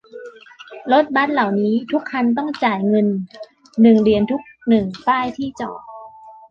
[0.91, 3.07] รถบัสเหล่านี้ทุกคันต้องจ่ายเงิน
[3.81, 5.79] หนึ่งเหรียญทุกหนึ่งป้ายที่จอด